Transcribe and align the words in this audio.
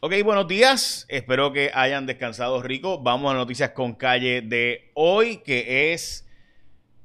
Ok, 0.00 0.14
buenos 0.22 0.46
días. 0.46 1.06
Espero 1.08 1.52
que 1.52 1.72
hayan 1.74 2.06
descansado 2.06 2.62
rico. 2.62 3.02
Vamos 3.02 3.32
a 3.32 3.36
noticias 3.36 3.70
con 3.70 3.96
calle 3.96 4.42
de 4.42 4.92
hoy, 4.94 5.38
que 5.38 5.92
es 5.92 6.24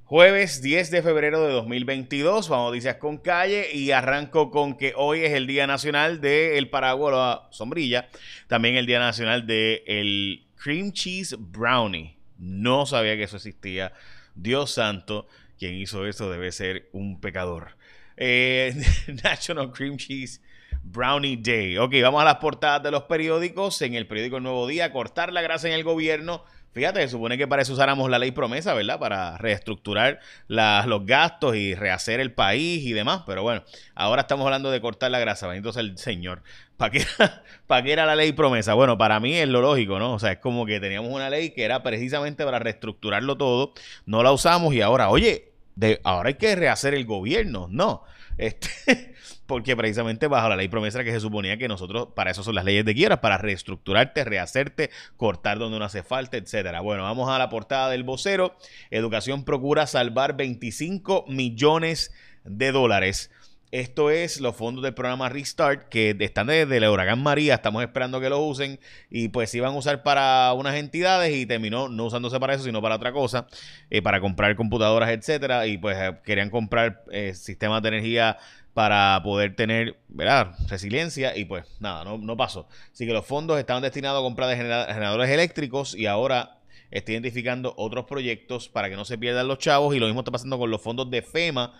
jueves 0.04 0.62
10 0.62 0.92
de 0.92 1.02
febrero 1.02 1.42
de 1.42 1.54
2022. 1.54 2.50
Vamos 2.50 2.68
a 2.68 2.70
noticias 2.70 2.98
con 2.98 3.18
calle 3.18 3.74
y 3.74 3.90
arranco 3.90 4.52
con 4.52 4.78
que 4.78 4.94
hoy 4.96 5.22
es 5.22 5.34
el 5.34 5.48
Día 5.48 5.66
Nacional 5.66 6.22
del 6.22 6.70
Paraguas, 6.70 7.16
la 7.16 7.48
sombrilla. 7.50 8.10
También 8.46 8.76
el 8.76 8.86
Día 8.86 9.00
Nacional 9.00 9.48
del 9.48 10.46
Cream 10.56 10.92
Cheese 10.92 11.36
Brownie. 11.40 12.16
No 12.38 12.86
sabía 12.86 13.16
que 13.16 13.24
eso 13.24 13.38
existía. 13.38 13.94
Dios 14.36 14.70
santo, 14.70 15.28
quien 15.58 15.74
hizo 15.74 16.06
eso 16.06 16.30
debe 16.30 16.52
ser 16.52 16.90
un 16.92 17.20
pecador. 17.20 17.76
Eh, 18.18 18.76
National 19.24 19.72
Cream 19.72 19.98
Cheese 19.98 20.42
Brownie 20.84 21.38
Day. 21.38 21.78
Ok, 21.78 21.96
vamos 22.02 22.22
a 22.22 22.26
las 22.26 22.36
portadas 22.36 22.84
de 22.84 22.92
los 22.92 23.04
periódicos. 23.04 23.82
En 23.82 23.96
el 23.96 24.08
periódico 24.08 24.38
El 24.38 24.44
Nuevo 24.44 24.68
Día, 24.68 24.92
cortar 24.92 25.34
la 25.34 25.42
grasa 25.42 25.68
en 25.68 25.74
el 25.74 25.84
gobierno. 25.84 26.44
Fíjate, 26.74 27.02
se 27.02 27.10
supone 27.10 27.38
que 27.38 27.48
para 27.48 27.62
eso 27.62 27.74
usáramos 27.74 28.10
la 28.10 28.18
ley 28.18 28.32
promesa, 28.32 28.74
¿verdad? 28.74 29.00
Para 29.00 29.38
reestructurar 29.38 30.20
los 30.48 31.06
gastos 31.06 31.56
y 31.56 31.76
rehacer 31.76 32.20
el 32.20 32.34
país 32.34 32.84
y 32.84 32.94
demás. 32.94 33.22
Pero 33.28 33.44
bueno, 33.44 33.64
ahora 33.94 34.24
estamos 34.24 34.46
hablando 34.46 34.72
de 34.72 34.82
cortar 34.82 35.12
la 35.12 35.20
grasa. 35.20 35.48
Bendito 35.48 35.72
sea 35.72 35.84
el 35.84 35.98
Señor. 36.00 36.42
¿Para 36.76 36.92
qué, 36.92 37.06
¿Para 37.68 37.84
qué 37.84 37.94
era 37.94 38.08
la 38.08 38.16
ley 38.16 38.32
promesa? 38.32 38.74
Bueno, 38.74 38.98
para 38.98 39.20
mí 39.20 39.36
es 39.36 39.48
lo 39.48 39.62
lógico, 39.62 40.00
¿no? 40.00 40.14
O 40.14 40.20
sea, 40.20 40.32
es 40.32 40.40
como 40.40 40.66
que 40.66 40.80
teníamos 40.80 41.12
una 41.12 41.30
ley 41.30 41.52
que 41.52 41.64
era 41.64 41.84
precisamente 41.84 42.44
para 42.44 42.58
reestructurarlo 42.58 43.38
todo. 43.38 43.74
No 44.08 44.24
la 44.24 44.32
usamos 44.32 44.74
y 44.74 44.82
ahora, 44.82 45.10
oye, 45.10 45.52
de, 45.76 46.02
ahora 46.04 46.30
hay 46.30 46.36
que 46.36 46.56
rehacer 46.56 46.96
el 46.96 47.06
gobierno. 47.06 47.68
No. 47.70 48.04
Este, 48.38 48.70
porque 49.46 49.76
precisamente 49.76 50.28
bajo 50.28 50.50
la 50.50 50.56
ley 50.56 50.68
promesa 50.68 51.04
que 51.04 51.12
se 51.12 51.20
suponía 51.20 51.58
que 51.58 51.68
nosotros, 51.68 52.10
para 52.16 52.32
eso 52.32 52.44
son 52.44 52.56
las 52.56 52.66
leyes 52.66 52.86
de 52.86 52.96
quiebra, 52.96 53.22
para 53.22 53.38
reestructurarte, 53.38 54.24
rehacerte, 54.24 54.90
cortar 55.18 55.60
donde 55.60 55.80
no 55.80 55.86
hace 55.86 56.04
falta, 56.04 56.38
etcétera. 56.38 56.82
Bueno, 56.82 57.04
vamos 57.04 57.30
a 57.30 57.38
la 57.38 57.50
portada 57.50 57.90
del 57.90 58.04
vocero. 58.04 58.56
Educación 58.92 59.44
procura 59.44 59.88
salvar 59.88 60.36
25 60.36 61.26
millones 61.28 62.12
de 62.44 62.72
dólares. 62.72 63.32
Esto 63.74 64.12
es 64.12 64.40
los 64.40 64.56
fondos 64.56 64.84
del 64.84 64.94
programa 64.94 65.30
Restart 65.30 65.90
que 65.90 66.16
están 66.20 66.46
desde 66.46 66.78
el 66.78 66.88
huracán 66.88 67.24
María. 67.24 67.56
Estamos 67.56 67.82
esperando 67.82 68.22
que 68.22 68.30
lo 68.30 68.40
usen 68.40 68.80
y 69.10 69.30
pues 69.30 69.52
iban 69.56 69.74
a 69.74 69.76
usar 69.76 70.04
para 70.04 70.54
unas 70.54 70.76
entidades 70.76 71.36
y 71.36 71.48
terminó 71.48 71.90
no 71.90 72.06
usándose 72.06 72.40
para 72.40 72.54
eso, 72.54 72.66
sino 72.66 72.84
para 72.84 72.98
otra 72.98 73.12
cosa, 73.12 73.48
eh, 73.90 74.04
para 74.04 74.22
comprar 74.22 74.56
computadoras, 74.56 75.10
etcétera. 75.10 75.66
Y 75.66 75.80
pues 75.80 75.98
eh, 75.98 76.16
querían 76.24 76.52
comprar 76.52 77.04
eh, 77.12 77.34
sistemas 77.34 77.82
de 77.82 77.88
energía 77.88 78.38
para 78.76 79.20
poder 79.24 79.56
tener 79.56 79.98
¿verdad? 80.08 80.52
resiliencia 80.70 81.36
y 81.36 81.46
pues 81.46 81.66
nada, 81.80 82.04
no, 82.04 82.20
no 82.20 82.38
pasó. 82.38 82.68
Así 82.92 83.08
que 83.08 83.14
los 83.14 83.26
fondos 83.26 83.58
estaban 83.58 83.82
destinados 83.82 84.20
a 84.20 84.24
comprar 84.24 84.50
de 84.50 84.56
generadores 84.56 85.32
eléctricos 85.32 85.96
y 85.96 86.06
ahora 86.06 86.60
está 86.92 87.12
identificando 87.12 87.74
otros 87.76 88.06
proyectos 88.06 88.70
para 88.70 88.88
que 88.88 88.96
no 88.96 89.04
se 89.04 89.18
pierdan 89.18 89.48
los 89.48 89.58
chavos 89.58 89.96
y 89.96 90.00
lo 90.00 90.06
mismo 90.06 90.22
está 90.22 90.30
pasando 90.30 90.60
con 90.60 90.70
los 90.70 90.80
fondos 90.80 91.10
de 91.10 91.24
FEMA 91.24 91.74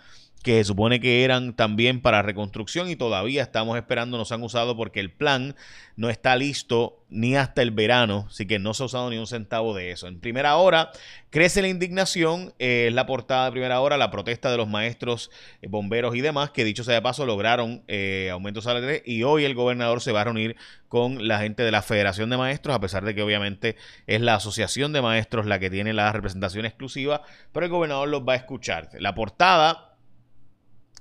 que 0.44 0.58
se 0.58 0.64
supone 0.64 1.00
que 1.00 1.24
eran 1.24 1.54
también 1.54 2.02
para 2.02 2.20
reconstrucción 2.20 2.90
y 2.90 2.96
todavía 2.96 3.42
estamos 3.42 3.78
esperando, 3.78 4.18
no 4.18 4.26
se 4.26 4.34
han 4.34 4.42
usado 4.42 4.76
porque 4.76 5.00
el 5.00 5.10
plan 5.10 5.56
no 5.96 6.10
está 6.10 6.36
listo 6.36 7.02
ni 7.08 7.34
hasta 7.34 7.62
el 7.62 7.70
verano, 7.70 8.26
así 8.28 8.46
que 8.46 8.58
no 8.58 8.74
se 8.74 8.82
ha 8.82 8.86
usado 8.86 9.08
ni 9.08 9.16
un 9.16 9.26
centavo 9.26 9.74
de 9.74 9.90
eso. 9.90 10.06
En 10.06 10.20
primera 10.20 10.56
hora 10.56 10.90
crece 11.30 11.62
la 11.62 11.68
indignación, 11.68 12.52
eh, 12.58 12.86
es 12.88 12.94
la 12.94 13.06
portada 13.06 13.46
de 13.46 13.52
primera 13.52 13.80
hora, 13.80 13.96
la 13.96 14.10
protesta 14.10 14.50
de 14.50 14.58
los 14.58 14.68
maestros, 14.68 15.30
eh, 15.62 15.68
bomberos 15.68 16.14
y 16.14 16.20
demás, 16.20 16.50
que 16.50 16.64
dicho 16.64 16.84
sea 16.84 16.94
de 16.94 17.02
paso 17.02 17.24
lograron 17.24 17.82
eh, 17.88 18.28
aumentos 18.30 18.64
salariales 18.64 19.02
y 19.06 19.22
hoy 19.22 19.46
el 19.46 19.54
gobernador 19.54 20.02
se 20.02 20.12
va 20.12 20.20
a 20.20 20.24
reunir 20.24 20.56
con 20.88 21.26
la 21.26 21.38
gente 21.38 21.62
de 21.62 21.70
la 21.70 21.80
Federación 21.80 22.28
de 22.28 22.36
Maestros, 22.36 22.76
a 22.76 22.80
pesar 22.80 23.06
de 23.06 23.14
que 23.14 23.22
obviamente 23.22 23.76
es 24.06 24.20
la 24.20 24.34
Asociación 24.34 24.92
de 24.92 25.00
Maestros 25.00 25.46
la 25.46 25.58
que 25.58 25.70
tiene 25.70 25.94
la 25.94 26.12
representación 26.12 26.66
exclusiva, 26.66 27.22
pero 27.50 27.64
el 27.64 27.72
gobernador 27.72 28.08
los 28.08 28.22
va 28.28 28.34
a 28.34 28.36
escuchar. 28.36 28.90
La 28.98 29.14
portada 29.14 29.93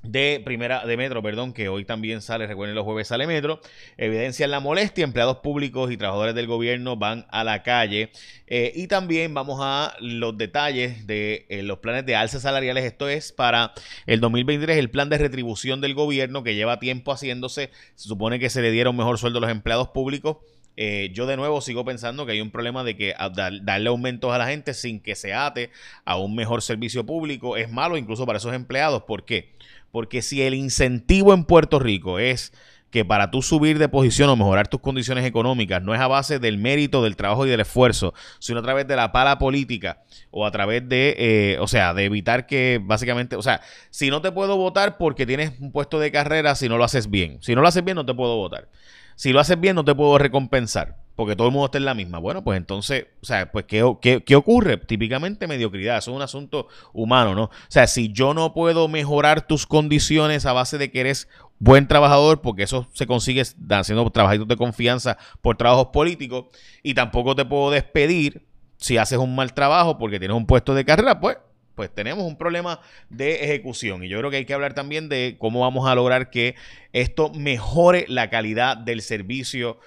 de 0.03 0.41
primera 0.43 0.85
de 0.85 0.97
Metro, 0.97 1.23
perdón, 1.23 1.53
que 1.53 1.69
hoy 1.69 1.85
también 1.85 2.21
sale, 2.21 2.45
recuerden 2.45 2.75
los 2.75 2.83
jueves 2.83 3.07
sale 3.07 3.25
Metro, 3.25 3.61
evidencian 3.97 4.51
la 4.51 4.59
molestia, 4.59 5.03
empleados 5.03 5.37
públicos 5.37 5.91
y 5.91 5.97
trabajadores 5.97 6.35
del 6.35 6.45
gobierno 6.45 6.97
van 6.97 7.25
a 7.31 7.43
la 7.43 7.63
calle 7.63 8.11
eh, 8.47 8.71
y 8.75 8.87
también 8.87 9.33
vamos 9.33 9.59
a 9.61 9.95
los 9.99 10.37
detalles 10.37 11.07
de 11.07 11.45
eh, 11.49 11.63
los 11.63 11.79
planes 11.79 12.05
de 12.05 12.15
alza 12.15 12.39
salariales, 12.39 12.83
esto 12.83 13.07
es 13.07 13.31
para 13.31 13.73
el 14.05 14.19
2023 14.19 14.77
el 14.77 14.89
plan 14.89 15.09
de 15.09 15.17
retribución 15.17 15.79
del 15.79 15.93
gobierno 15.93 16.43
que 16.43 16.55
lleva 16.55 16.79
tiempo 16.79 17.13
haciéndose, 17.13 17.71
se 17.95 18.07
supone 18.07 18.39
que 18.39 18.49
se 18.49 18.61
le 18.61 18.71
diera 18.71 18.89
un 18.89 18.97
mejor 18.97 19.17
sueldo 19.17 19.39
a 19.39 19.41
los 19.41 19.51
empleados 19.51 19.89
públicos, 19.89 20.37
eh, 20.75 21.11
yo 21.13 21.27
de 21.27 21.37
nuevo 21.37 21.61
sigo 21.61 21.85
pensando 21.85 22.25
que 22.25 22.31
hay 22.31 22.41
un 22.41 22.49
problema 22.49 22.83
de 22.83 22.97
que 22.97 23.13
darle 23.61 23.89
aumentos 23.89 24.31
a 24.31 24.37
la 24.37 24.47
gente 24.47 24.73
sin 24.73 24.99
que 24.99 25.15
se 25.15 25.33
ate 25.33 25.69
a 26.03 26.17
un 26.17 26.35
mejor 26.35 26.61
servicio 26.63 27.05
público 27.05 27.57
es 27.57 27.71
malo 27.71 27.95
incluso 27.95 28.25
para 28.25 28.37
esos 28.37 28.53
empleados. 28.53 29.03
¿Por 29.03 29.23
qué? 29.23 29.53
Porque 29.93 30.23
si 30.23 30.41
el 30.41 30.55
incentivo 30.55 31.35
en 31.35 31.45
Puerto 31.45 31.77
Rico 31.77 32.17
es 32.17 32.51
que 32.89 33.05
para 33.05 33.29
tú 33.29 33.43
subir 33.43 33.77
de 33.77 33.89
posición 33.89 34.27
o 34.31 34.35
mejorar 34.35 34.67
tus 34.67 34.81
condiciones 34.81 35.23
económicas 35.23 35.83
no 35.83 35.93
es 35.93 36.01
a 36.01 36.07
base 36.07 36.39
del 36.39 36.57
mérito, 36.57 37.03
del 37.03 37.15
trabajo 37.15 37.45
y 37.45 37.49
del 37.51 37.59
esfuerzo, 37.59 38.15
sino 38.39 38.59
a 38.59 38.63
través 38.63 38.87
de 38.87 38.95
la 38.95 39.11
pala 39.11 39.37
política 39.37 40.01
o 40.31 40.47
a 40.47 40.51
través 40.51 40.89
de, 40.89 41.15
eh, 41.19 41.57
o 41.59 41.67
sea, 41.67 41.93
de 41.93 42.05
evitar 42.05 42.47
que 42.47 42.81
básicamente, 42.83 43.35
o 43.35 43.43
sea, 43.43 43.61
si 43.91 44.09
no 44.09 44.19
te 44.19 44.31
puedo 44.31 44.57
votar 44.57 44.97
porque 44.97 45.27
tienes 45.27 45.59
un 45.59 45.71
puesto 45.71 45.99
de 45.99 46.11
carrera, 46.11 46.55
si 46.55 46.67
no 46.67 46.79
lo 46.79 46.85
haces 46.85 47.11
bien, 47.11 47.37
si 47.41 47.53
no 47.53 47.61
lo 47.61 47.67
haces 47.67 47.83
bien 47.83 47.93
no 47.93 48.05
te 48.05 48.15
puedo 48.15 48.35
votar. 48.35 48.69
Si 49.15 49.31
lo 49.31 49.39
haces 49.39 49.59
bien, 49.59 49.75
no 49.75 49.85
te 49.85 49.93
puedo 49.93 50.17
recompensar, 50.17 50.97
porque 51.15 51.35
todo 51.35 51.47
el 51.47 51.53
mundo 51.53 51.65
está 51.65 51.77
en 51.77 51.85
la 51.85 51.93
misma. 51.93 52.17
Bueno, 52.19 52.43
pues 52.43 52.57
entonces, 52.57 53.07
o 53.21 53.25
sea, 53.25 53.51
pues 53.51 53.65
¿qué, 53.65 54.23
qué, 54.25 54.35
ocurre? 54.35 54.77
Típicamente 54.77 55.47
mediocridad, 55.47 55.97
eso 55.97 56.11
es 56.11 56.15
un 56.15 56.21
asunto 56.21 56.67
humano, 56.91 57.35
¿no? 57.35 57.43
O 57.43 57.51
sea, 57.67 57.87
si 57.87 58.11
yo 58.11 58.33
no 58.33 58.53
puedo 58.53 58.87
mejorar 58.87 59.45
tus 59.45 59.67
condiciones 59.67 60.45
a 60.45 60.53
base 60.53 60.77
de 60.77 60.91
que 60.91 61.01
eres 61.01 61.27
buen 61.59 61.87
trabajador, 61.87 62.41
porque 62.41 62.63
eso 62.63 62.87
se 62.93 63.07
consigue 63.07 63.43
haciendo 63.69 64.09
trabajitos 64.09 64.47
de 64.47 64.57
confianza 64.57 65.17
por 65.41 65.55
trabajos 65.55 65.87
políticos, 65.93 66.45
y 66.81 66.93
tampoco 66.93 67.35
te 67.35 67.45
puedo 67.45 67.71
despedir 67.71 68.45
si 68.77 68.97
haces 68.97 69.19
un 69.19 69.35
mal 69.35 69.53
trabajo 69.53 69.97
porque 69.97 70.19
tienes 70.19 70.35
un 70.35 70.45
puesto 70.45 70.73
de 70.73 70.83
carrera, 70.83 71.19
pues 71.19 71.37
pues 71.75 71.93
tenemos 71.93 72.23
un 72.25 72.37
problema 72.37 72.79
de 73.09 73.45
ejecución. 73.45 74.03
Y 74.03 74.09
yo 74.09 74.19
creo 74.19 74.29
que 74.29 74.37
hay 74.37 74.45
que 74.45 74.53
hablar 74.53 74.73
también 74.73 75.09
de 75.09 75.37
cómo 75.39 75.61
vamos 75.61 75.89
a 75.89 75.95
lograr 75.95 76.29
que 76.29 76.55
esto 76.91 77.31
mejore 77.33 78.05
la 78.07 78.29
calidad 78.29 78.77
del 78.77 79.01
servicio 79.01 79.79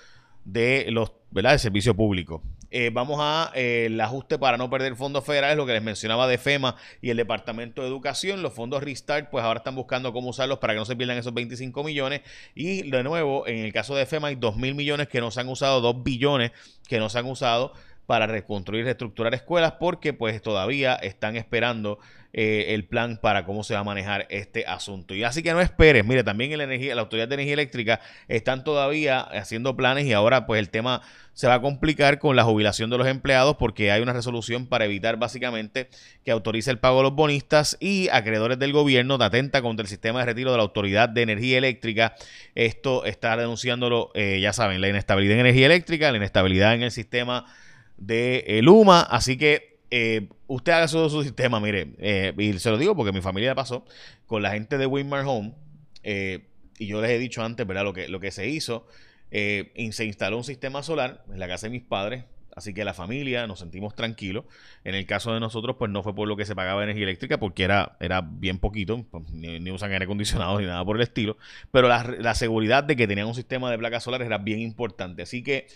de 0.46 0.86
los, 0.90 1.12
¿verdad? 1.30 1.50
Del 1.50 1.58
servicio 1.58 1.94
público. 1.94 2.42
Eh, 2.70 2.90
vamos 2.92 3.18
a 3.20 3.52
eh, 3.54 3.86
el 3.86 4.00
ajuste 4.00 4.38
para 4.38 4.56
no 4.56 4.68
perder 4.70 4.96
fondos 4.96 5.24
federales, 5.24 5.56
lo 5.56 5.66
que 5.66 5.72
les 5.72 5.82
mencionaba 5.82 6.26
de 6.26 6.38
FEMA 6.38 6.76
y 7.00 7.10
el 7.10 7.16
Departamento 7.16 7.82
de 7.82 7.88
Educación. 7.88 8.42
Los 8.42 8.54
fondos 8.54 8.82
Restart, 8.82 9.30
pues 9.30 9.44
ahora 9.44 9.58
están 9.58 9.74
buscando 9.74 10.12
cómo 10.12 10.30
usarlos 10.30 10.58
para 10.58 10.72
que 10.72 10.78
no 10.78 10.84
se 10.84 10.96
pierdan 10.96 11.18
esos 11.18 11.34
25 11.34 11.84
millones. 11.84 12.22
Y 12.54 12.88
de 12.90 13.02
nuevo, 13.02 13.46
en 13.46 13.58
el 13.58 13.72
caso 13.72 13.94
de 13.94 14.06
FEMA 14.06 14.28
hay 14.28 14.36
2 14.36 14.56
mil 14.56 14.74
millones 14.74 15.08
que 15.08 15.20
no 15.20 15.30
se 15.30 15.40
han 15.40 15.48
usado, 15.48 15.80
2 15.80 16.02
billones 16.02 16.52
que 16.88 16.98
no 16.98 17.08
se 17.08 17.18
han 17.18 17.26
usado 17.26 17.72
para 18.06 18.26
reconstruir 18.26 18.84
reestructurar 18.84 19.34
escuelas 19.34 19.72
porque 19.72 20.12
pues 20.12 20.40
todavía 20.40 20.94
están 20.94 21.36
esperando 21.36 21.98
eh, 22.38 22.74
el 22.74 22.84
plan 22.84 23.18
para 23.20 23.46
cómo 23.46 23.64
se 23.64 23.72
va 23.72 23.80
a 23.80 23.84
manejar 23.84 24.26
este 24.28 24.66
asunto. 24.66 25.14
Y 25.14 25.24
así 25.24 25.42
que 25.42 25.52
no 25.52 25.60
esperes, 25.62 26.04
mire, 26.04 26.22
también 26.22 26.56
la 26.56 27.00
Autoridad 27.00 27.28
de 27.28 27.34
Energía 27.34 27.54
Eléctrica 27.54 28.00
están 28.28 28.62
todavía 28.62 29.20
haciendo 29.20 29.74
planes 29.74 30.04
y 30.04 30.12
ahora 30.12 30.46
pues 30.46 30.60
el 30.60 30.68
tema 30.68 31.00
se 31.32 31.46
va 31.46 31.54
a 31.54 31.60
complicar 31.62 32.18
con 32.18 32.36
la 32.36 32.44
jubilación 32.44 32.90
de 32.90 32.98
los 32.98 33.06
empleados 33.06 33.56
porque 33.56 33.90
hay 33.90 34.02
una 34.02 34.12
resolución 34.12 34.66
para 34.66 34.84
evitar 34.84 35.16
básicamente 35.18 35.88
que 36.24 36.30
autorice 36.30 36.70
el 36.70 36.78
pago 36.78 36.98
de 36.98 37.04
los 37.04 37.14
bonistas 37.14 37.78
y 37.80 38.08
acreedores 38.10 38.58
del 38.58 38.72
gobierno 38.72 39.16
de 39.16 39.24
atenta 39.24 39.62
contra 39.62 39.84
el 39.84 39.88
sistema 39.88 40.20
de 40.20 40.26
retiro 40.26 40.50
de 40.50 40.58
la 40.58 40.62
Autoridad 40.62 41.08
de 41.08 41.22
Energía 41.22 41.56
Eléctrica. 41.56 42.14
Esto 42.54 43.06
está 43.06 43.36
denunciándolo, 43.38 44.10
eh, 44.14 44.40
ya 44.42 44.52
saben, 44.52 44.82
la 44.82 44.88
inestabilidad 44.88 45.34
en 45.34 45.40
energía 45.40 45.66
eléctrica, 45.66 46.10
la 46.10 46.18
inestabilidad 46.18 46.74
en 46.74 46.82
el 46.82 46.90
sistema 46.90 47.46
de 47.96 48.44
el 48.46 48.64
Luma. 48.64 49.00
Así 49.02 49.36
que 49.36 49.78
eh, 49.90 50.28
usted 50.46 50.72
haga 50.72 50.88
su, 50.88 51.08
su 51.10 51.22
sistema, 51.22 51.60
mire, 51.60 51.94
eh, 51.98 52.34
y 52.36 52.58
se 52.58 52.70
lo 52.70 52.78
digo 52.78 52.96
porque 52.96 53.12
mi 53.12 53.20
familia 53.20 53.54
pasó 53.54 53.84
con 54.26 54.42
la 54.42 54.50
gente 54.52 54.78
de 54.78 54.86
Winmar 54.86 55.24
Home. 55.26 55.54
Eh, 56.02 56.46
y 56.78 56.86
yo 56.86 57.00
les 57.00 57.10
he 57.10 57.18
dicho 57.18 57.42
antes, 57.42 57.66
¿verdad? 57.66 57.84
Lo 57.84 57.92
que, 57.92 58.08
lo 58.08 58.20
que 58.20 58.30
se 58.30 58.48
hizo, 58.48 58.86
se 59.30 60.04
instaló 60.04 60.36
un 60.36 60.44
sistema 60.44 60.82
solar 60.82 61.24
en 61.32 61.38
la 61.38 61.48
casa 61.48 61.66
de 61.66 61.70
mis 61.70 61.82
padres. 61.82 62.24
Así 62.56 62.72
que 62.72 62.86
la 62.86 62.94
familia 62.94 63.46
nos 63.46 63.58
sentimos 63.58 63.94
tranquilos. 63.94 64.46
En 64.82 64.94
el 64.94 65.04
caso 65.04 65.34
de 65.34 65.40
nosotros, 65.40 65.76
pues 65.78 65.90
no 65.90 66.02
fue 66.02 66.14
por 66.14 66.26
lo 66.26 66.38
que 66.38 66.46
se 66.46 66.56
pagaba 66.56 66.82
energía 66.82 67.04
eléctrica, 67.04 67.38
porque 67.38 67.64
era, 67.64 67.98
era 68.00 68.22
bien 68.22 68.58
poquito, 68.58 69.04
pues, 69.10 69.28
ni, 69.30 69.70
usan 69.70 69.92
aire 69.92 70.06
acondicionado 70.06 70.58
ni 70.60 70.64
nada 70.64 70.82
por 70.82 70.96
el 70.96 71.02
estilo. 71.02 71.36
Pero 71.70 71.86
la, 71.86 72.02
la 72.18 72.34
seguridad 72.34 72.82
de 72.82 72.96
que 72.96 73.06
tenían 73.06 73.26
un 73.26 73.34
sistema 73.34 73.70
de 73.70 73.76
placas 73.76 74.04
solares 74.04 74.26
era 74.26 74.38
bien 74.38 74.60
importante. 74.60 75.22
Así 75.22 75.42
que 75.42 75.66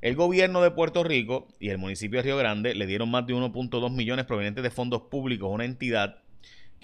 El 0.01 0.17
gobierno 0.17 0.63
de 0.63 0.71
Puerto 0.71 1.05
Rico 1.05 1.47
y 1.61 1.69
el 1.69 1.77
municipio 1.77 2.21
de 2.21 2.23
Río 2.23 2.39
Grande 2.39 2.75
le 2.75 2.87
dieron 2.87 3.11
más 3.11 3.27
de 3.27 3.35
1.2 3.35 3.91
millones 3.91 4.25
provenientes 4.25 4.65
de 4.65 4.71
fondos 4.71 5.03
públicos 5.03 5.49
a 5.49 5.53
una 5.53 5.67
entidad 5.67 6.24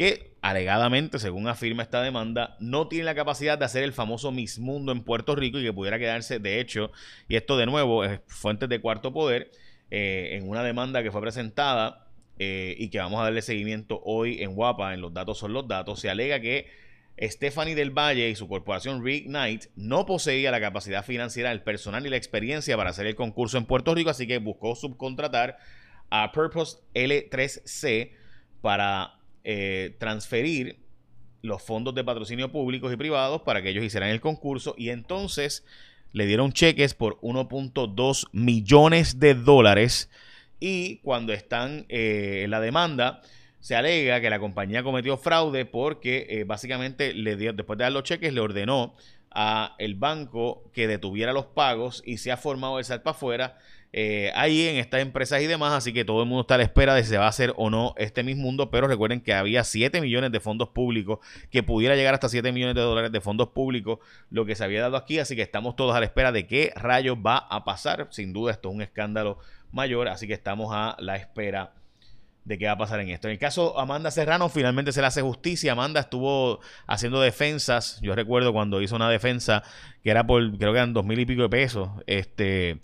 que 0.00 0.32
alegadamente, 0.40 1.18
según 1.18 1.46
afirma 1.46 1.82
esta 1.82 2.00
demanda, 2.00 2.56
no 2.58 2.88
tiene 2.88 3.04
la 3.04 3.14
capacidad 3.14 3.58
de 3.58 3.66
hacer 3.66 3.84
el 3.84 3.92
famoso 3.92 4.32
Miss 4.32 4.58
Mundo 4.58 4.92
en 4.92 5.04
Puerto 5.04 5.36
Rico 5.36 5.58
y 5.58 5.62
que 5.62 5.74
pudiera 5.74 5.98
quedarse, 5.98 6.38
de 6.38 6.58
hecho, 6.58 6.90
y 7.28 7.36
esto 7.36 7.58
de 7.58 7.66
nuevo 7.66 8.02
es 8.02 8.18
fuentes 8.26 8.70
de 8.70 8.80
cuarto 8.80 9.12
poder, 9.12 9.50
eh, 9.90 10.38
en 10.38 10.48
una 10.48 10.62
demanda 10.62 11.02
que 11.02 11.10
fue 11.10 11.20
presentada 11.20 12.06
eh, 12.38 12.76
y 12.78 12.88
que 12.88 12.98
vamos 12.98 13.20
a 13.20 13.24
darle 13.24 13.42
seguimiento 13.42 14.00
hoy 14.02 14.42
en 14.42 14.54
Guapa, 14.54 14.94
en 14.94 15.02
los 15.02 15.12
datos 15.12 15.36
son 15.36 15.52
los 15.52 15.68
datos, 15.68 16.00
se 16.00 16.08
alega 16.08 16.40
que 16.40 16.70
Stephanie 17.20 17.74
del 17.74 17.90
Valle 17.90 18.30
y 18.30 18.36
su 18.36 18.48
corporación 18.48 19.04
Reignite 19.04 19.68
no 19.76 20.06
poseía 20.06 20.50
la 20.50 20.62
capacidad 20.62 21.04
financiera, 21.04 21.52
el 21.52 21.60
personal 21.60 22.06
y 22.06 22.08
la 22.08 22.16
experiencia 22.16 22.74
para 22.74 22.88
hacer 22.88 23.04
el 23.04 23.16
concurso 23.16 23.58
en 23.58 23.66
Puerto 23.66 23.94
Rico, 23.94 24.08
así 24.08 24.26
que 24.26 24.38
buscó 24.38 24.74
subcontratar 24.74 25.58
a 26.08 26.32
Purpose 26.32 26.78
L3C 26.94 28.12
para 28.62 29.19
eh, 29.44 29.96
transferir 29.98 30.78
los 31.42 31.62
fondos 31.62 31.94
de 31.94 32.04
patrocinio 32.04 32.52
públicos 32.52 32.92
y 32.92 32.96
privados 32.96 33.42
para 33.42 33.62
que 33.62 33.70
ellos 33.70 33.84
hicieran 33.84 34.10
el 34.10 34.20
concurso 34.20 34.74
y 34.76 34.90
entonces 34.90 35.64
le 36.12 36.26
dieron 36.26 36.52
cheques 36.52 36.94
por 36.94 37.18
1.2 37.20 38.26
millones 38.32 39.18
de 39.18 39.34
dólares 39.34 40.10
y 40.58 40.98
cuando 40.98 41.32
están 41.32 41.86
eh, 41.88 42.42
en 42.44 42.50
la 42.50 42.60
demanda 42.60 43.22
se 43.60 43.76
alega 43.76 44.20
que 44.20 44.30
la 44.30 44.38
compañía 44.38 44.82
cometió 44.82 45.16
fraude 45.16 45.64
porque 45.64 46.26
eh, 46.28 46.44
básicamente 46.44 47.14
le 47.14 47.36
dio, 47.36 47.52
después 47.52 47.78
de 47.78 47.84
dar 47.84 47.92
los 47.92 48.02
cheques 48.02 48.32
le 48.32 48.40
ordenó 48.40 48.94
a 49.30 49.76
el 49.78 49.94
banco 49.94 50.70
que 50.72 50.88
detuviera 50.88 51.32
los 51.32 51.46
pagos 51.46 52.02
y 52.04 52.18
se 52.18 52.32
ha 52.32 52.36
formado 52.36 52.78
el 52.78 52.84
salpa 52.84 53.10
afuera 53.10 53.58
eh, 53.92 54.30
ahí 54.36 54.68
en 54.68 54.76
estas 54.76 55.00
empresas 55.00 55.42
y 55.42 55.46
demás, 55.46 55.72
así 55.72 55.92
que 55.92 56.04
todo 56.04 56.22
el 56.22 56.28
mundo 56.28 56.42
está 56.42 56.54
a 56.54 56.58
la 56.58 56.64
espera 56.64 56.94
de 56.94 57.02
si 57.02 57.10
se 57.10 57.18
va 57.18 57.26
a 57.26 57.28
hacer 57.28 57.52
o 57.56 57.70
no 57.70 57.94
este 57.96 58.22
mismo 58.22 58.44
mundo, 58.44 58.70
pero 58.70 58.86
recuerden 58.86 59.20
que 59.20 59.34
había 59.34 59.64
7 59.64 60.00
millones 60.00 60.30
de 60.30 60.38
fondos 60.40 60.68
públicos, 60.68 61.18
que 61.50 61.62
pudiera 61.62 61.96
llegar 61.96 62.14
hasta 62.14 62.28
7 62.28 62.52
millones 62.52 62.76
de 62.76 62.82
dólares 62.82 63.10
de 63.10 63.20
fondos 63.20 63.48
públicos, 63.48 63.98
lo 64.30 64.46
que 64.46 64.54
se 64.54 64.62
había 64.62 64.80
dado 64.80 64.96
aquí, 64.96 65.18
así 65.18 65.34
que 65.34 65.42
estamos 65.42 65.74
todos 65.74 65.94
a 65.96 66.00
la 66.00 66.06
espera 66.06 66.30
de 66.30 66.46
qué 66.46 66.72
rayos 66.76 67.18
va 67.18 67.38
a 67.38 67.64
pasar, 67.64 68.06
sin 68.10 68.32
duda 68.32 68.52
esto 68.52 68.68
es 68.68 68.74
un 68.76 68.82
escándalo 68.82 69.38
mayor, 69.72 70.08
así 70.08 70.26
que 70.26 70.34
estamos 70.34 70.70
a 70.72 70.96
la 71.00 71.16
espera 71.16 71.72
de 72.44 72.58
qué 72.58 72.66
va 72.66 72.72
a 72.72 72.78
pasar 72.78 73.00
en 73.00 73.10
esto. 73.10 73.28
En 73.28 73.32
el 73.32 73.38
caso 73.38 73.78
Amanda 73.78 74.10
Serrano, 74.10 74.48
finalmente 74.48 74.92
se 74.92 75.00
le 75.00 75.06
hace 75.06 75.22
justicia. 75.22 75.72
Amanda 75.72 76.00
estuvo 76.00 76.60
haciendo 76.86 77.20
defensas. 77.20 78.00
Yo 78.00 78.14
recuerdo 78.14 78.52
cuando 78.52 78.80
hizo 78.80 78.96
una 78.96 79.08
defensa 79.08 79.62
que 80.02 80.10
era 80.10 80.26
por, 80.26 80.56
creo 80.56 80.72
que 80.72 80.78
eran 80.78 80.92
dos 80.92 81.04
mil 81.04 81.18
y 81.18 81.26
pico 81.26 81.42
de 81.42 81.48
pesos. 81.48 81.90
Este, 82.06 82.80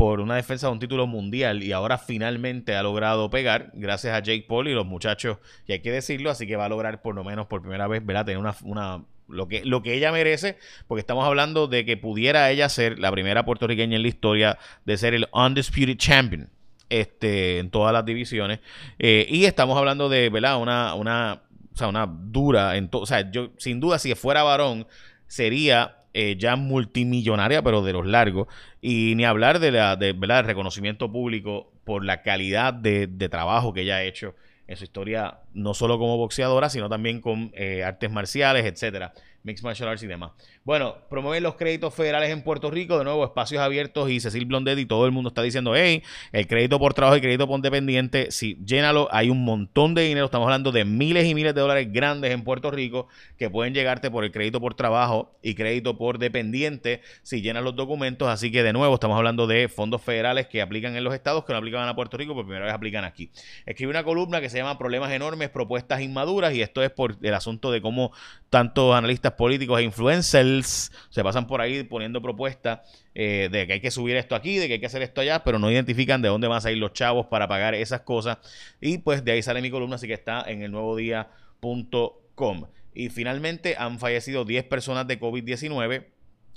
por 0.00 0.20
una 0.20 0.36
defensa 0.36 0.66
de 0.66 0.72
un 0.72 0.78
título 0.78 1.06
mundial 1.06 1.62
y 1.62 1.72
ahora 1.72 1.98
finalmente 1.98 2.74
ha 2.74 2.82
logrado 2.82 3.28
pegar 3.28 3.70
gracias 3.74 4.14
a 4.14 4.20
Jake 4.20 4.46
Paul 4.48 4.66
y 4.66 4.72
los 4.72 4.86
muchachos, 4.86 5.36
y 5.66 5.72
hay 5.72 5.80
que 5.80 5.92
decirlo, 5.92 6.30
así 6.30 6.46
que 6.46 6.56
va 6.56 6.64
a 6.64 6.68
lograr 6.70 7.02
por 7.02 7.14
lo 7.14 7.22
menos 7.22 7.48
por 7.48 7.60
primera 7.60 7.86
vez, 7.86 8.02
¿verdad? 8.06 8.24
Tener 8.24 8.38
una, 8.38 8.56
una 8.62 9.04
lo 9.28 9.46
que, 9.46 9.62
lo 9.62 9.82
que 9.82 9.92
ella 9.92 10.10
merece, 10.10 10.56
porque 10.86 11.00
estamos 11.00 11.26
hablando 11.26 11.66
de 11.66 11.84
que 11.84 11.98
pudiera 11.98 12.50
ella 12.50 12.70
ser 12.70 12.98
la 12.98 13.12
primera 13.12 13.44
puertorriqueña 13.44 13.96
en 13.96 14.00
la 14.00 14.08
historia 14.08 14.58
de 14.86 14.96
ser 14.96 15.12
el 15.12 15.28
Undisputed 15.34 15.98
Champion 15.98 16.48
este, 16.88 17.58
en 17.58 17.68
todas 17.68 17.92
las 17.92 18.06
divisiones. 18.06 18.60
Eh, 18.98 19.26
y 19.28 19.44
estamos 19.44 19.76
hablando 19.76 20.08
de, 20.08 20.30
¿verdad? 20.30 20.62
Una, 20.62 20.94
una, 20.94 21.42
o 21.74 21.76
sea, 21.76 21.88
una 21.88 22.06
dura, 22.06 22.78
en 22.78 22.88
o 22.90 23.04
sea, 23.04 23.30
yo 23.30 23.50
sin 23.58 23.80
duda 23.80 23.98
si 23.98 24.14
fuera 24.14 24.44
varón 24.44 24.86
sería 25.26 25.99
eh, 26.12 26.36
ya 26.38 26.56
multimillonaria, 26.56 27.62
pero 27.62 27.82
de 27.82 27.92
los 27.92 28.06
largos. 28.06 28.48
Y 28.80 29.14
ni 29.16 29.24
hablar 29.24 29.58
de 29.58 29.70
la 29.70 29.96
¿verdad? 29.96 30.44
reconocimiento 30.44 31.10
público 31.10 31.72
por 31.84 32.04
la 32.04 32.22
calidad 32.22 32.74
de, 32.74 33.06
de, 33.06 33.28
trabajo 33.28 33.72
que 33.72 33.82
ella 33.82 33.96
ha 33.96 34.02
hecho 34.02 34.34
en 34.66 34.76
su 34.76 34.84
historia, 34.84 35.40
no 35.52 35.74
solo 35.74 35.98
como 35.98 36.16
boxeadora, 36.16 36.68
sino 36.70 36.88
también 36.88 37.20
con 37.20 37.50
eh, 37.54 37.82
artes 37.82 38.10
marciales, 38.10 38.64
etcétera. 38.64 39.12
Mixed 39.42 39.64
Martial 39.64 39.88
Arts 39.88 40.02
y 40.02 40.06
demás. 40.06 40.32
Bueno, 40.64 40.96
promover 41.08 41.40
los 41.40 41.54
créditos 41.54 41.94
federales 41.94 42.30
en 42.30 42.42
Puerto 42.42 42.70
Rico, 42.70 42.98
de 42.98 43.04
nuevo, 43.04 43.24
espacios 43.24 43.62
abiertos 43.62 44.10
y 44.10 44.20
Cecil 44.20 44.44
Blondet 44.44 44.78
y 44.78 44.86
todo 44.86 45.06
el 45.06 45.12
mundo 45.12 45.28
está 45.28 45.42
diciendo, 45.42 45.74
hey, 45.74 46.02
el 46.32 46.46
crédito 46.46 46.78
por 46.78 46.92
trabajo 46.92 47.16
y 47.16 47.20
crédito 47.20 47.48
por 47.48 47.60
dependiente, 47.60 48.30
sí, 48.30 48.58
llénalo, 48.64 49.08
hay 49.10 49.30
un 49.30 49.44
montón 49.44 49.94
de 49.94 50.02
dinero, 50.02 50.26
estamos 50.26 50.46
hablando 50.46 50.72
de 50.72 50.84
miles 50.84 51.26
y 51.26 51.34
miles 51.34 51.54
de 51.54 51.60
dólares 51.60 51.88
grandes 51.90 52.32
en 52.32 52.44
Puerto 52.44 52.70
Rico 52.70 53.08
que 53.38 53.48
pueden 53.48 53.72
llegarte 53.72 54.10
por 54.10 54.24
el 54.24 54.32
crédito 54.32 54.60
por 54.60 54.74
trabajo 54.74 55.34
y 55.42 55.54
crédito 55.54 55.96
por 55.96 56.18
dependiente 56.18 57.00
si 57.22 57.40
llenas 57.40 57.64
los 57.64 57.74
documentos, 57.74 58.28
así 58.28 58.52
que 58.52 58.62
de 58.62 58.72
nuevo 58.72 58.94
estamos 58.94 59.16
hablando 59.16 59.46
de 59.46 59.68
fondos 59.68 60.02
federales 60.02 60.46
que 60.48 60.60
aplican 60.60 60.96
en 60.96 61.04
los 61.04 61.14
estados, 61.14 61.44
que 61.44 61.52
no 61.52 61.58
aplican 61.58 61.88
a 61.88 61.94
Puerto 61.94 62.16
Rico, 62.16 62.34
por 62.34 62.44
primera 62.44 62.66
vez 62.66 62.74
aplican 62.74 63.04
aquí. 63.04 63.30
Escribe 63.64 63.90
una 63.90 64.04
columna 64.04 64.40
que 64.40 64.50
se 64.50 64.58
llama 64.58 64.76
Problemas 64.76 65.10
enormes, 65.12 65.48
propuestas 65.48 66.00
inmaduras 66.02 66.52
y 66.54 66.62
esto 66.62 66.82
es 66.82 66.90
por 66.90 67.16
el 67.22 67.34
asunto 67.34 67.70
de 67.72 67.80
cómo 67.80 68.12
tantos 68.50 68.94
analistas 68.94 69.29
políticos 69.32 69.80
e 69.80 69.82
influencers 69.82 70.92
se 71.10 71.22
pasan 71.22 71.46
por 71.46 71.60
ahí 71.60 71.82
poniendo 71.82 72.22
propuestas 72.22 72.80
eh, 73.14 73.48
de 73.50 73.66
que 73.66 73.74
hay 73.74 73.80
que 73.80 73.90
subir 73.90 74.16
esto 74.16 74.34
aquí, 74.34 74.58
de 74.58 74.66
que 74.66 74.74
hay 74.74 74.80
que 74.80 74.86
hacer 74.86 75.02
esto 75.02 75.20
allá, 75.20 75.42
pero 75.44 75.58
no 75.58 75.70
identifican 75.70 76.22
de 76.22 76.28
dónde 76.28 76.48
van 76.48 76.58
a 76.58 76.60
salir 76.60 76.78
los 76.78 76.92
chavos 76.92 77.26
para 77.26 77.48
pagar 77.48 77.74
esas 77.74 78.02
cosas. 78.02 78.38
Y 78.80 78.98
pues 78.98 79.24
de 79.24 79.32
ahí 79.32 79.42
sale 79.42 79.62
mi 79.62 79.70
columna, 79.70 79.96
así 79.96 80.06
que 80.06 80.14
está 80.14 80.42
en 80.46 80.62
el 80.62 80.70
nuevo 80.70 80.96
día.com. 80.96 82.66
Y 82.94 83.08
finalmente 83.08 83.76
han 83.78 83.98
fallecido 83.98 84.44
10 84.44 84.64
personas 84.64 85.06
de 85.06 85.20
COVID-19. 85.20 86.06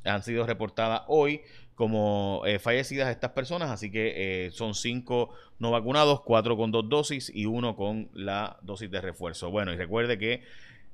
Han 0.06 0.24
sido 0.24 0.46
reportadas 0.46 1.04
hoy 1.08 1.42
como 1.76 2.44
eh, 2.46 2.60
fallecidas 2.60 3.10
estas 3.10 3.32
personas, 3.32 3.72
así 3.72 3.92
que 3.92 4.46
eh, 4.46 4.52
son 4.52 4.76
5 4.76 5.30
no 5.60 5.72
vacunados, 5.72 6.22
4 6.22 6.56
con 6.56 6.72
dos 6.72 6.88
dosis 6.88 7.32
y 7.34 7.46
uno 7.46 7.76
con 7.76 8.10
la 8.14 8.58
dosis 8.62 8.92
de 8.92 9.02
refuerzo. 9.02 9.50
Bueno, 9.50 9.74
y 9.74 9.78
recuerde 9.78 10.18
que 10.18 10.44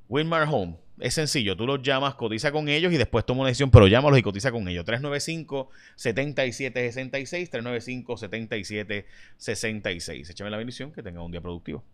Wilmar 0.09 0.45
Home. 0.49 0.75
Es 0.99 1.13
sencillo, 1.13 1.55
tú 1.55 1.65
los 1.65 1.81
llamas, 1.81 2.15
cotiza 2.15 2.51
con 2.51 2.67
ellos 2.67 2.91
y 2.91 2.97
después 2.97 3.25
toma 3.25 3.39
una 3.41 3.49
decisión, 3.49 3.69
pero 3.71 3.87
llámalos 3.87 4.19
y 4.19 4.21
cotiza 4.21 4.51
con 4.51 4.67
ellos. 4.67 4.85
395-7766, 4.85 7.49
395-7766. 7.49 10.31
Échame 10.31 10.49
la 10.49 10.57
bendición, 10.57 10.91
que 10.91 11.01
tenga 11.01 11.21
un 11.21 11.31
día 11.31 11.39
productivo. 11.39 11.85